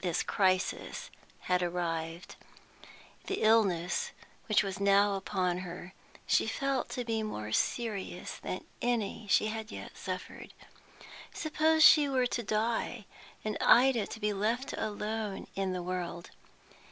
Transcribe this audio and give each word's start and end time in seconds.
This 0.00 0.22
crisis 0.22 1.10
had 1.40 1.60
arrived. 1.60 2.36
The 3.26 3.42
illness 3.42 4.12
which 4.46 4.62
was 4.62 4.78
now 4.78 5.14
upon 5.16 5.58
her 5.58 5.92
she 6.24 6.46
felt 6.46 6.88
to 6.90 7.04
be 7.04 7.24
more 7.24 7.50
serious 7.50 8.36
than 8.36 8.64
any 8.80 9.26
she 9.28 9.48
had 9.48 9.72
yet 9.72 9.96
suffered. 9.96 10.54
Suppose 11.34 11.82
she 11.84 12.08
were 12.08 12.26
to 12.28 12.44
die, 12.44 13.06
and 13.44 13.58
Ida 13.60 14.06
to 14.06 14.20
be 14.20 14.32
left 14.32 14.72
alone 14.74 15.48
in 15.56 15.72
the 15.72 15.82
world. 15.82 16.30